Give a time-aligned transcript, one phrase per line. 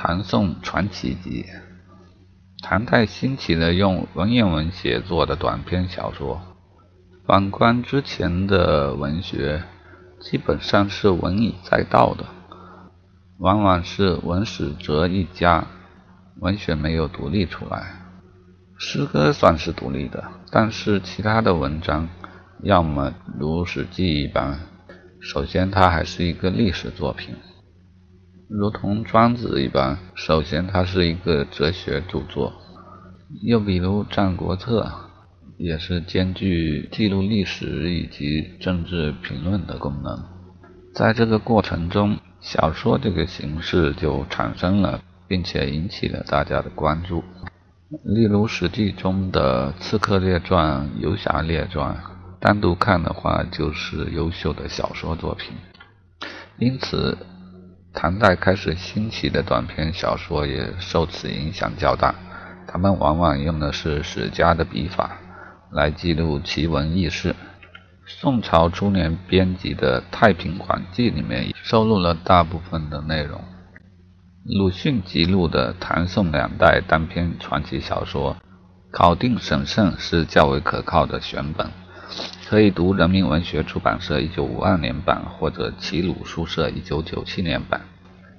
[0.00, 1.44] 唐宋传奇集。
[2.62, 6.40] 唐代兴起了用文言文写作的短篇小说。
[7.26, 9.64] 反观之前的文学，
[10.20, 12.24] 基本上是文以载道的，
[13.38, 15.66] 往往是文史哲一家，
[16.38, 18.00] 文学没有独立出来。
[18.78, 20.22] 诗歌算是独立的，
[20.52, 22.08] 但是其他的文章，
[22.62, 24.60] 要么如《史记》一般，
[25.20, 27.34] 首先它还是一个历史作品。
[28.50, 32.50] 如同庄子一般，首先它是一个哲学著作；
[33.42, 34.84] 又比如《战国策》，
[35.58, 40.24] 也是兼具记录历史以及政治评论的功能。
[40.94, 47.22] 在这个过程中，小说这个形式就产生了，并且引起了大家的关注。
[48.02, 51.94] 例如《史记》中的《刺客列传》《游侠列传》，
[52.40, 55.52] 单独看的话就是优秀的小说作品。
[56.56, 57.14] 因此。
[58.00, 62.14] 唐代开始兴起的短篇小说也受此影响较大，
[62.64, 65.18] 他们往往用的是史家的笔法
[65.72, 67.34] 来记录奇闻异事。
[68.06, 73.42] 宋朝初年编辑的《太平广记》里面收录了大部分的内容。
[74.44, 78.36] 鲁迅辑录的唐宋两代单篇传奇小说，
[78.92, 81.68] 考定审慎是较为可靠的选本。
[82.48, 87.82] 可以读人民文学出版社一九五二年版或者齐鲁书社一九九七年版，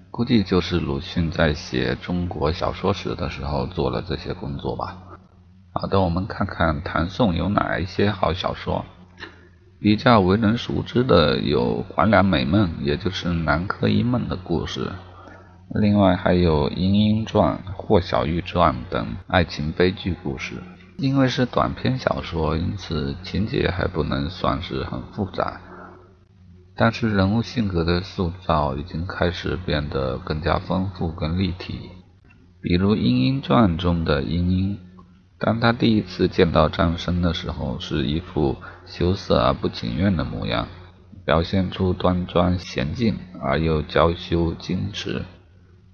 [0.09, 4.97] 估计就是鲁迅在写中国小说史的时候做了这些工作吧。
[5.73, 8.83] 好的，我们看看唐宋有哪一些好小说。
[9.79, 14.91] 比较为人熟知的有《黄粱美梦》，也就是南柯一梦的故事。
[15.75, 20.55] 另外还有《莺莺传》《霍小玉传》等爱情悲剧故事。
[20.99, 25.61] 因为是短篇小说，因此情节还不能算是很复杂，
[26.75, 31.89] 但是人物性格的塑造已经开始变得更加丰富跟立体。
[32.61, 34.77] 比如《莺莺传》中的莺莺，
[35.39, 40.67] 当她第一次见到张生的时候，是一副羞涩而不情愿的模样，
[41.25, 45.23] 表现出端庄娴静而又娇羞矜持。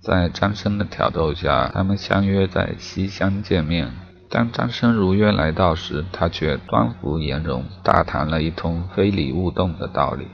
[0.01, 4.04] 在张生的挑逗下，他们相约在西厢见面。
[4.35, 10.27] 当张生如约来到时，他却端服颜容，大谈了一通非礼勿动的道理，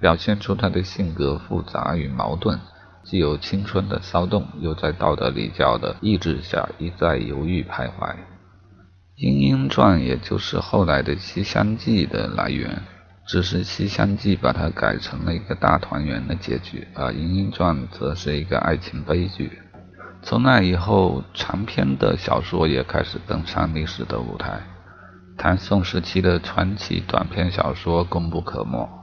[0.00, 2.58] 表现出他的性格复杂与矛盾，
[3.04, 8.10] 既有青春的骚动，又在道德礼教的抑制下一再犹豫徘徊。
[9.14, 12.82] 《莺莺传》也就是后来的《西厢记》的来源，
[13.28, 19.52] 只是《西厢记》把它改成了一个大团圆的结局，而《莺莺传》则是一个爱情悲剧。
[20.22, 24.60] 从那以后，长篇的小说也开始登上历史的舞台。
[25.36, 28.97] 唐宋时期的传奇短篇小说功不可没。